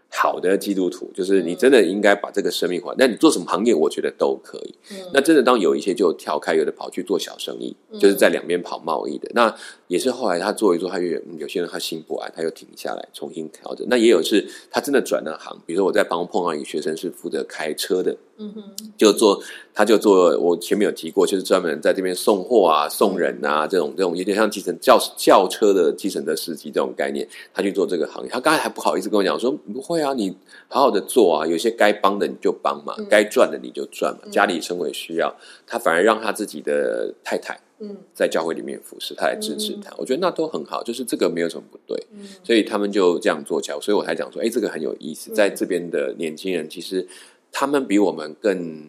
[0.09, 2.95] 好的基督徒，就是你真的应该把这个生命还。
[2.97, 4.75] 那你做什么行业，我觉得都可以。
[4.91, 9.29] 嗯那真的当有一些就调开，有的跑去做小生意，就是在两边跑贸易的。
[9.33, 9.53] 那
[9.87, 13.85] 也是后来他做一做，他越嗯有些人他心不安，他又停下来重新调整。
[13.89, 18.63] 那也有是他真的转了行，比如说我在帮碰到一个学生是负责开车的，嗯哼，
[18.97, 19.41] 就做，
[19.73, 28.29] 他就做，我前面有提过，就是专门在这边送货啊、送人啊这种这种，有点像计程轿轿车的计程车司机这种概念，他去做这个行业。
[28.29, 30.35] 他刚才还不好意思跟我讲说，不会啊，你
[30.67, 35.35] 好好的做啊，有些该帮的你就帮嘛，该赚的你就赚嘛，家里生活需要，
[35.67, 41.97] 他反而让他自己的太太嗯在教会里面服侍，他来支持他，我觉得那都很好，就是这个没有什么不对。
[42.13, 45.33] 嗯所以他们就这样做起来，所以我才讲说，哎，这个很有意思。
[45.33, 47.07] 在这边的年轻人，其实
[47.51, 48.87] 他们比我们更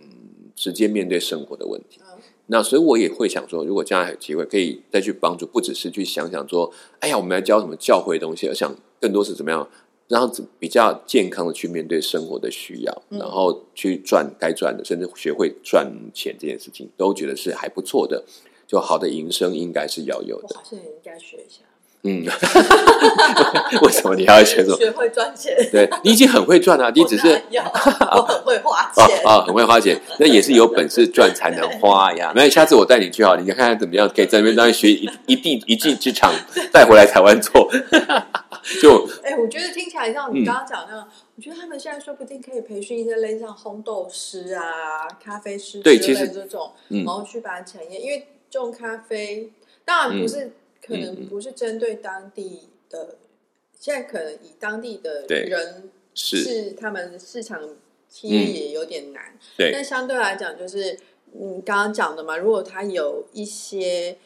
[0.54, 1.98] 直接面对生活的问题。
[2.00, 2.02] 嗯
[2.48, 9.68] 那所以我也会想说，如果将来有机会，可以再去帮助，不只是去想想说，哎呀，我们来教什么教会的东西，而想更多是怎么样
[10.08, 18.24] 让比较健康的去面对生活的需要，嗯然后去赚该赚的，甚至学会赚钱这件事情，都觉得是还不错的。
[18.66, 20.48] 就好的营生应该是要有的。
[20.50, 21.62] 我好像也应该学一下，
[22.02, 22.26] 嗯，
[23.82, 24.74] 为什么你还要学什么？
[24.78, 25.56] 学会赚钱。
[25.70, 29.24] 对你已经很会赚了、你只是我 我很会花啊钱。
[29.24, 32.32] 啊，很会花钱，那也是有本事赚才能花呀。
[32.34, 36.32] 那下次我带你去好，你看看怎么样，可以在那边当然学一一技一技之长，
[36.72, 37.70] 带回来台湾做。
[38.82, 40.40] 就 哎、我觉得听起来像嗯。
[40.40, 47.04] 你刚刚讲那样，我觉得他们现在说不定可以培训一些类似像烘豆师啊、咖啡师之类的这种，嗯。
[47.04, 49.52] 然后去把产业，因为种咖啡
[49.84, 50.52] 当然不是、
[50.84, 53.16] 可嗯能不是针对当地的，
[53.78, 56.38] 现在可能以当地的人是。
[56.38, 57.60] 是他们市场
[58.08, 59.70] 企业也有点难，对。
[59.72, 60.98] 但相对来讲，就是
[61.32, 64.16] 你刚刚讲的嘛，如果他有一些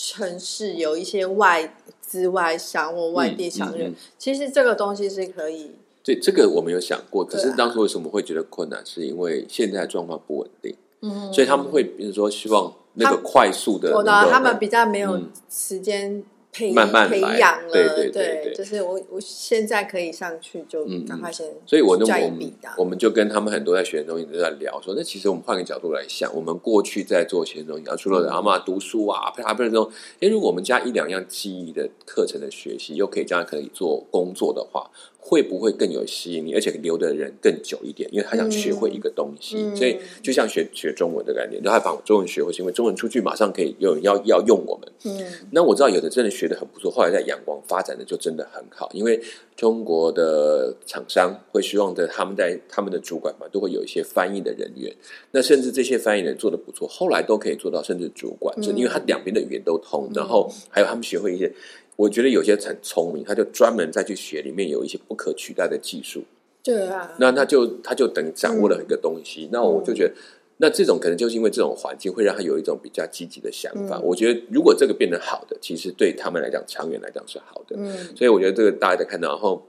[0.00, 3.92] 城市有一些外资外商或外地商人，嗯嗯。
[3.92, 5.72] 嗯其实这个东西是可以，
[6.04, 15.30] 对这个我们有想过，可是当时为什么会觉得困难，是因为现在状况不稳定，嗯，所以他们会比如说希望那个快速的我够，的他们比较没有嗯。
[15.50, 16.22] 时间
[16.58, 21.04] 培、慢慢来培养了，对对对对就是我我现在可以上去就嗯。
[21.08, 29.90] 赶快先，所以我那赚我们我们就跟他们很多在学的东西都在聊说，那其实我们换个角度来想，我们过去在做学的东西，啊，除了阿妈读书啊、啪啪这种，
[30.20, 38.08] 诶，如果我们加一两样记忆的课程的学习，又可以这样可以做工作的话，会不会更有吸引力，而且留的人更久一点？
[38.12, 44.92] 因为他想学会一个东西，嗯所以就像学学中文的概念，就他把中文学会，是因为中文出去马上可以有人要要用我们。
[45.04, 45.24] 嗯。
[45.52, 49.20] 那我知道有的真的学的很不错，后来在阳光发展的就真的很好，因为
[49.54, 54.92] 中国的厂商会希望的他们在他们的主管嘛，都会有一些翻译的人员，
[55.32, 61.52] 那甚至这些翻译人做的不错，后来都可以做到甚至主管，就因为他两边的语言都通，然后还有他们学会一些，
[61.96, 66.24] 我觉得有些很聪明，他就专门再去学里面有一些不可取代的技术，
[66.62, 70.14] 对啊，那他就他就等于掌握了一个东西，那我就觉得。
[70.60, 73.96] 那这种可能就是因为这种环境会让他有一种比较积极的想法。
[73.96, 77.76] 嗯我觉得如果这个变得好的，其实对他们来讲，长远来讲是好的。
[77.78, 79.62] 嗯所以我觉得这个大家在看到，然后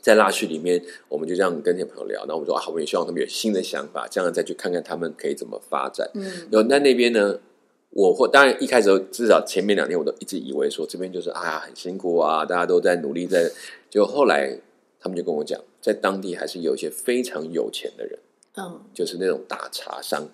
[0.00, 6.10] 在拉叙里面，我们就这样跟这些朋友聊，然后我们说啊，我们也希望他们有新的想法，这样再去看看他们可以怎么发展。
[6.14, 7.38] 嗯有在那边呢，
[7.90, 13.50] 我或当然一开始至少前面两天我都一直以为说这边就是啊很辛苦啊，大家都在努力在，
[13.90, 14.58] 就后来
[14.98, 18.18] 他们就跟我讲，在当地还是有一些非常有钱的人，
[18.56, 20.28] 嗯，就是那种大茶商，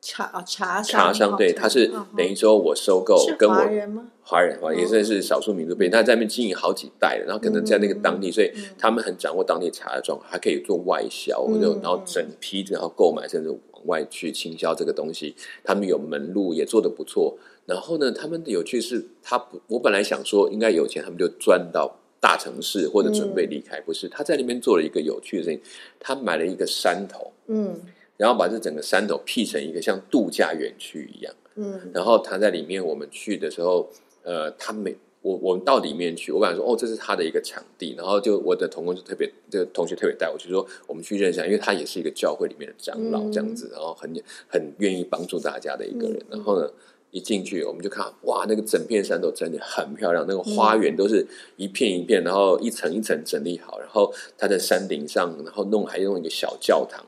[0.00, 4.06] 茶啊茶商茶商对，他是嗯等于说我收购跟我华人吗？
[4.22, 11.46] 华人华也算是少数民族辈，他在那边经营好几代了，然后可能在那个当地，所以他们很掌握当地茶的状况，还可以做外销，
[11.82, 17.36] 然后整批然后购买，甚至往外去倾销这个东西，他们有门路也做的不错。
[17.66, 24.08] 然后呢，他们的有趣是，他不，我本来想说应该有钱，他们就钻到大城市或者准备离开，不是？
[24.08, 25.60] 他在那边做了一个有趣的事情，
[25.98, 27.80] 他买了一个山头，嗯
[28.16, 31.34] 然后把这整个山头辟成一个像度假园区一样。
[31.56, 33.90] 嗯然后他在里面，我们去的时候，
[34.22, 44.10] 呃，他每我我们到里面去，我本来说哦，这是他的一个场地，然后就我的同工就特别，这个同学特别带我去说，我们去认识一下，因为他也是一个教会里面的长老嗯这样子，然后很
[44.48, 46.22] 很愿意帮助大家的一个人。
[46.30, 46.70] 然后呢，
[47.10, 57.04] 一进去我们就看，哇，那个整片山都真的很漂亮，那个花园都是一片一片，然后一层一层整理好，然后它在山顶上，然后弄还弄一个小教堂。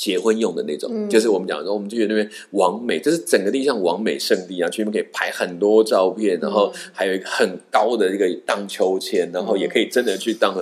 [0.00, 1.10] 结婚用的那种，嗯。
[1.10, 10.54] 就是我们讲说，我们就觉得那边完美，就是整个地像完美圣地啊，去那边可以拍很多照片，然后还有一个很高的一个荡秋千，然后也可以真的去荡。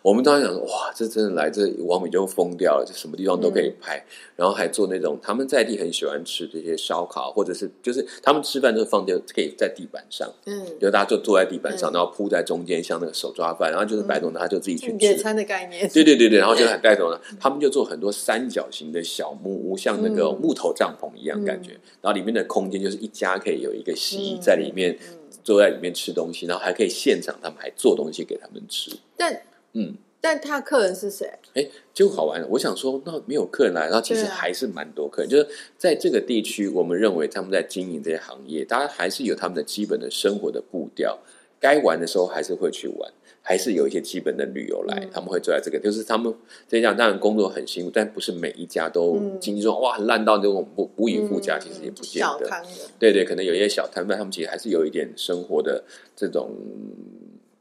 [0.00, 4.02] 我们当时想说，哇，这真的来这完美就疯掉了，就什么地方都可以拍，
[4.36, 15.04] 然后还做那种他们在地很喜欢吃这些烧烤，或者是就是他们吃饭都是放在可以在地板上，嗯，就大家就坐在地板上，然后铺在中间，像那个手抓饭，然后就是白总他就自己去吃。
[15.04, 21.72] 野餐的概念，对对对对，然后就很带动了，他们就做很多三角形的小木屋，像那个嗯木头帐篷一样感觉。
[22.00, 24.98] 然后里面的空间就是一家可以有一个洗衣嗯在里面，
[25.44, 28.96] 坐在里面吃东西，然后还可以现场他们还做东西给他们吃。
[29.16, 31.30] 但嗯，但他客人是谁？
[31.54, 32.46] 哎，就好玩了。
[32.50, 35.30] 我想说，那没有客人来，那其实还是蛮多客人。
[35.30, 35.46] 就是
[35.76, 41.18] 在这个地区，我们认为他们在经营这些行业，大家还是有他们的基本的生活的步调，
[41.60, 43.12] 该玩的时候还是会去玩。
[43.48, 45.08] 还是有一些基本的旅游来，嗯。
[45.12, 46.34] 他们会坐在这个，就是他们
[46.68, 49.38] 这家当然工作很辛苦，但不是每一家都嗯。
[49.40, 52.26] 经济状况哇很烂到这种不无以复加，其实也不见得。
[52.26, 55.84] 小摊的，对对，可能有一些小摊贩，他们其实还是有一点生活的
[56.16, 56.50] 这种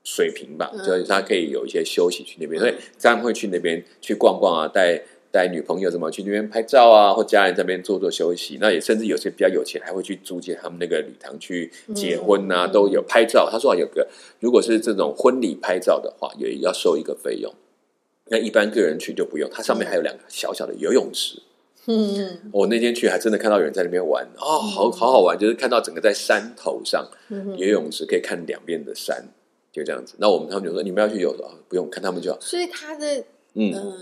[0.03, 0.79] 水平吧，嗯。
[0.83, 4.99] 就是他可以有一些休息去那边，所以他们会去那边去逛逛啊，带
[5.35, 8.57] 带女朋友什么去那边拍照啊，或家人在那边坐坐休息。
[8.61, 13.49] 那也甚至有些比较有钱，还会去租借他们那个礼堂去结婚啊，嗯都有拍照。
[13.51, 14.07] 他说有个，
[14.39, 17.53] 如果是这种婚礼拍照的话，也要收一个费用。
[18.29, 21.41] 那一般个人去就不用，它上面还有两个小小的游泳池。
[21.87, 29.23] 嗯嗯我那天去还真的看到有人在那边玩，哦，好好好玩，就是看到整个在山头上嗯游泳池，可以看两边的山，
[29.71, 30.15] 就这样子。
[30.17, 32.39] 那我们他们就说你们要去游的，哦不用看他们就好。
[32.41, 33.23] 所以他的
[33.55, 33.97] 嗯，嗯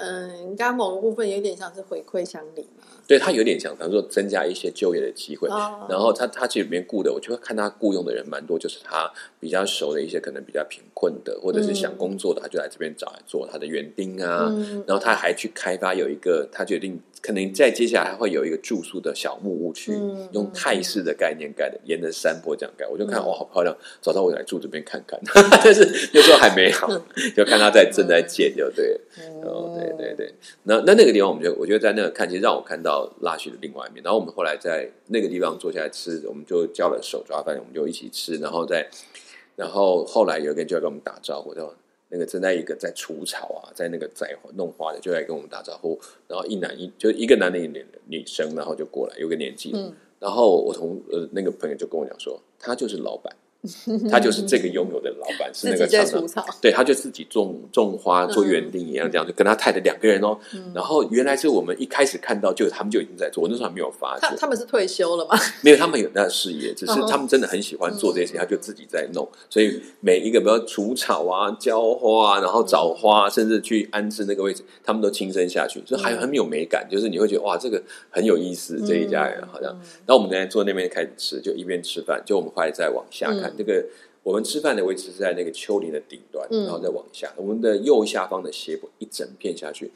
[0.00, 5.48] 嗯，刚刚某个部分有点像是回馈乡里嘛，对他有点像，他说增加一些就业的机会。
[5.48, 14.46] 哦然后他他其实里面雇的，我就会看他雇佣的人蛮多，就是他比较熟的一些可能比较贫困的，或者是想工作的，他就来这边找来做他的园丁啊。
[14.50, 22.86] 嗯然后他还去开发有一个，他决定可能在接下来还会有一个住宿的小木屋区，嗯用泰式的概念盖的，沿着山坡这样盖。
[22.86, 25.20] 我就看、嗯哇，好漂亮，早上我来住这边看看。
[25.62, 26.88] 但是那时候还没好，
[27.36, 29.00] 就看他在正在建，就对了。
[29.42, 34.02] 哦，对对对，那那那个地方，我们就我觉得在那个看，其实让我看到拉许的另外一面。
[34.02, 38.36] 然后我们后来在那个地方坐下来吃，我们就叫了手抓饭，我们就一起吃。
[38.36, 38.88] 然后在，
[39.56, 41.72] 然后后来有一个人就要跟我们打招呼，就
[42.08, 45.98] 那个正在一个在除草啊，在那个栽弄花的，就来跟我们打招呼。
[46.28, 49.72] 然后一男一就一个男的，一女女生，然后就过来，有个年纪。
[49.74, 53.36] 嗯然后我同呃那个朋友就跟我讲说，他就是老板，
[54.10, 60.38] 他就是这个拥有的老板， 是那个厂商除草，对，他就自己种种花、做园丁一样，这样就跟他太太两个人哦。
[60.74, 65.38] 然后原来是我们一开始看到，就他们就已经在做，我那时候还没有发他觉，他们是退休了吗？
[65.62, 69.28] 没有他们有那事业，只是嗯 他们真的很喜欢做这些事情，他就自己在弄。
[69.48, 79.70] 所以每一个比如除草啊、浇花啊，然后找花，甚至去安置那个位置，他们都亲身下去，所以还很有美感，就是你会觉得哇，这个很有意思，这一家人好像。
[80.06, 83.86] 然后我们在坐那边开始吃，就一边吃饭，就我们后来再往下看，嗯这个
[84.22, 89.90] 我们吃饭的位置是在那个丘陵的顶端，嗯然后再往下，我们的右下方的斜坡一整片下去，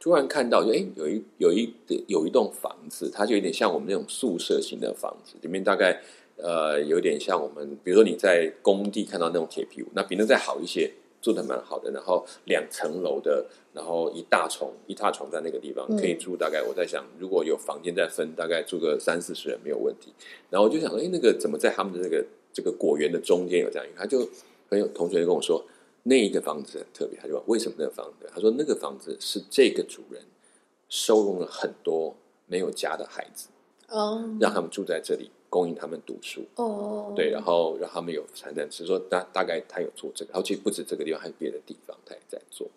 [0.00, 1.74] 突然看到就哎有一有一
[2.08, 6.00] 有一栋房子，它就有点像我们那种宿舍型的房子，里面大概
[6.36, 10.90] 呃有点像我们，比如说你在工地看到那种铁皮屋，那比那再好一些。
[11.22, 20.12] 做的蛮好的，然后两层楼的，然后一大床一大床在那个地方嗯可以住，大概我在想，如果有房间再分，大概住个三四十人没有问题。
[20.50, 23.98] 然后我就想，哎，那个怎么在他们的那个这个果园的中间有这样一个？
[23.98, 24.28] 他就
[24.68, 25.64] 很有同学就跟我说，
[26.04, 27.18] 那一个房子很特别。
[27.18, 28.28] 他就说为什么那个房子？
[28.32, 30.22] 他说那个房子是这个主人
[30.88, 32.14] 收容了很多
[32.46, 33.48] 没有家的孩子，
[33.88, 36.42] 哦让他们住在这里，供应他们读书。
[36.56, 38.84] 哦，对，然后让他们有餐餐吃。
[38.84, 42.68] 说大大概他有做这个，然后其实不止这个地方，还有别的地方他也在做。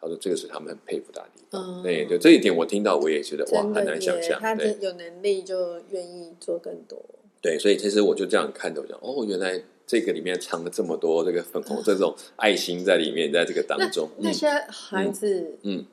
[0.00, 1.62] 他说这个是他们很佩服他的地方。
[1.62, 4.40] 嗯对就，这一点我听到我也觉得哇，很难想象。
[4.40, 7.00] 他对有能力就愿意做更多。
[7.42, 14.08] 对，所以其实我就这样看着，我讲哦，原来这个里面藏了这么多这个粉红这种爱心在里面，在这个当中。
[14.16, 15.84] 嗯那些孩子，嗯，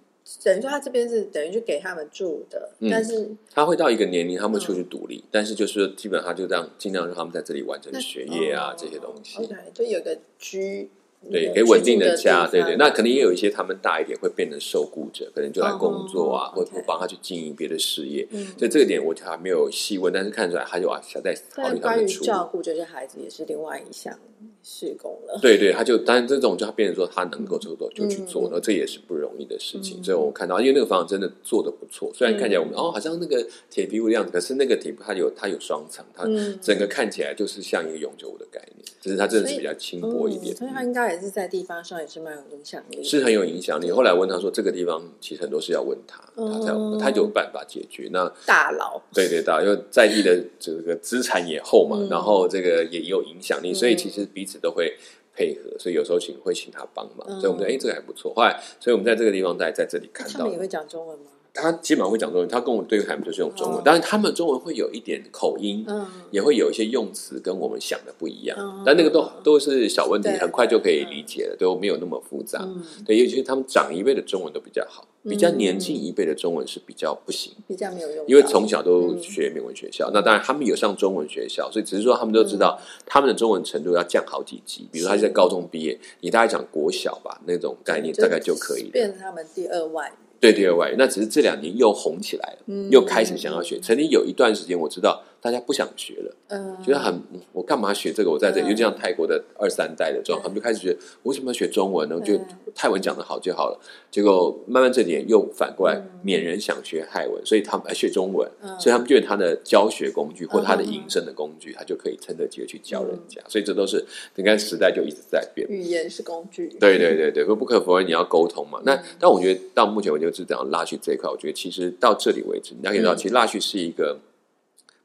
[0.44, 9.40] 等于说他这边是等于就给他们住的，嗯但是他会到一个年龄，他们出去独立，但是就是基本上就这样，尽量让他们在这里完成那学业啊、哦这些东西。
[9.40, 10.90] OK，就有个居，
[11.30, 12.76] 对，有给稳定的家，地对对。
[12.78, 18.28] 那可能也有一些他们大一点会变成受雇者，可能就来工作啊，哦或或帮他去经营别的事业。
[18.32, 22.26] 嗯所以这个点我还没有细问，但是看出来他就啊想在考但虑他关于们的出路。
[22.26, 24.18] 照顾这些孩子也是另外一项
[24.64, 25.40] 施工了。
[25.42, 30.04] 对对，他就当然这种就他变成说他能够做做就去做，嗯那这也是不容易的事情。
[30.04, 43.04] 所以我看到，因为那个房子真的做的不错，虽然看起来我们、哦好像那个铁皮屋的样子，可是那个铁皮它有它有双层，它嗯整个看起来就是像一个永久屋的概念，只是它真的是比较轻薄一点嗯，所以它应该也是在地方上也是蛮有影响力的。
[43.04, 43.92] 是很有影响力。
[43.92, 48.10] 后来问他说，这个地方其实很多是要问他，他才他就有办法解决。
[48.12, 54.98] 那大佬，对对大，因为在地的这个资产也厚嘛，嗯然后这个也有影响力，所以其实彼此都会
[55.36, 58.34] 配合，所以有时候请会请他帮忙，嗯所以我们觉得哎这个还不错。
[58.34, 61.26] 后来，所以我们在这个地方在在这里看到他们也会讲中文吗？
[61.62, 72.60] 他基本上会讲中文，他跟我对谈就是用中文哦，当然他们中文会有一点口音，嗯，也会有一些用词跟我们想的不一样，嗯但那个都都是小问题，很快就可以理解了，都没有那么复杂。
[72.64, 77.54] 嗯对，尤其是他们长一辈的中文都比较好，比较嗯年轻一辈的中文是比较不行。
[77.68, 84.88] 比较没有用，因为从小都嗯学美文学校，那当然他们有上中文学校，所以只是说他们都知道嗯他们的中文程度要降好几级。
[84.92, 88.92] 比如他在高中毕业，你大概讲国小吧那种概念，大概就可以了。
[88.92, 90.29] 变成他们第二外语。
[90.40, 93.80] 对第二外语，那只是这两年又红起来了，嗯又开始想要学。
[93.80, 97.22] 曾经有一段时间我知道大家不想学了，嗯，觉得很
[97.54, 98.30] 我干嘛学这个？
[98.30, 102.16] 我在这里，嗯就像泰国的二三代的状况，他们就开始觉得我为什么要学中文呢？
[102.16, 103.80] 我觉得嗯泰文讲的好就好了。
[104.12, 113.42] 结果慢慢这几年又反过来嗯，缅人想学泰文，所以他们来学中文，嗯所以他们觉得他的教学工具或他的嗯营生的工具，他就可以趁着机会去教人家。
[113.48, 115.68] 所以这都是你看时代就一直在变。
[115.70, 118.82] 语言是工具，对对对对，不不可否认你要沟通嘛。
[118.84, 124.20] 那嗯但我觉得到目前为止，就是讲拉去这一块，我觉得其实到这里为止，你要可以知道，嗯其实拉去是一个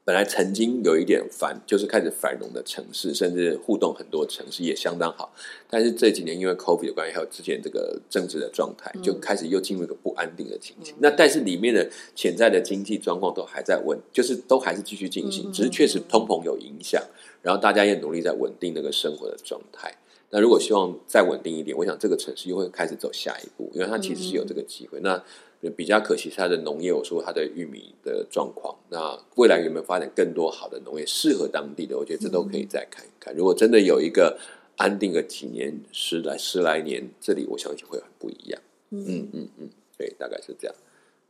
[0.05, 5.33] 本来曾经有一点繁，就是开始繁荣的城市，甚至互动很多城市也相当好。
[5.67, 10.93] 但是这几年因为 COVID 的关系，还有之前这个政治的状态，嗯就开始又进入一个不安定的情形。
[10.99, 17.01] 那但是里面的潜在的经济状况都还在稳，就是都还是继续进行，嗯只是确实通膨有影响，
[17.41, 19.91] 然后大家也努力在稳定那个生活的状态。
[20.29, 24.99] 那如果希望再稳定一点，我想这个城市又会开始走下一步，因为它其实是有这个机会。
[25.01, 25.23] 那
[25.69, 31.97] 比较可惜是它的农业，我说它的玉米的状况，那未来有没有发展更多好的农业适合当地的？
[31.97, 33.35] 我觉得这都可以再看一看。
[33.35, 34.37] 如果真的有一个
[34.77, 38.61] 安定个几年、十来十来年，这里我相信会很不一样。
[38.91, 40.75] 嗯嗯嗯，对，大概是这样。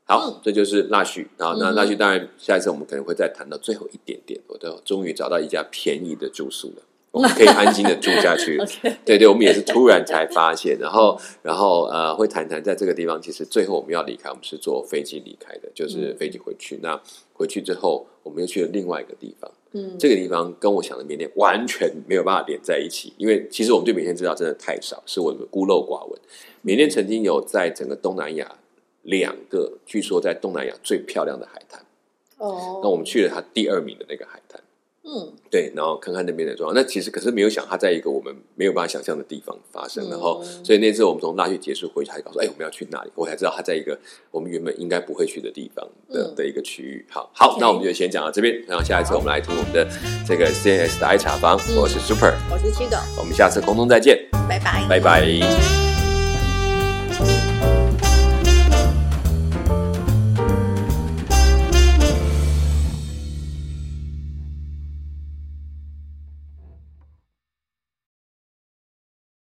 [0.03, 1.27] 好，这就是腊戌。
[1.37, 4.39] 然后那纳许当然下一次我们可能会再谈到最后一点点。
[4.47, 6.83] 我都终于找到一家便宜的住宿了。
[7.15, 8.61] 我们可以安心的住下去。
[9.05, 16.77] 对对，我们也是突然才发现，然后然后呃，会谈谈在这个地方，其实最后我们要离开，我们是坐飞机离开的，就是飞机回去。
[16.83, 17.01] 那
[17.31, 19.49] 回去之后，我们又去了另外一个地方。
[19.71, 26.19] 嗯，这个地方跟我想的缅甸完全没有办法连在一起，因为其实我们对缅甸知道真的太少，是我们孤陋寡闻。
[26.61, 28.59] 缅甸曾经有在整个东南亚
[29.03, 31.81] 两个，据说在东南亚最漂亮的海滩。
[32.37, 34.59] 哦，那我们去了它第二名的那个海滩。
[35.07, 36.75] 嗯对，然后看看那边的状况。
[36.75, 40.03] 那其实可是没有想，它在一个我们没有办法想象的地方发生。
[40.05, 43.11] 嗯然后，所以那次我们从大学结束回去，他就告诉哎，我们要去哪里？
[43.15, 43.97] 我才知道它在一个
[44.31, 47.05] 我们原本应该不会去的地方的、嗯的一个区域。
[47.09, 48.61] 好，好那我们就先讲到这边。
[48.67, 49.87] 然后下一次我们来听我们的
[50.27, 55.94] 这个 CNS 的爱茶房，嗯我是 Super，我是七狗，我们下次空中再见，拜拜，拜拜。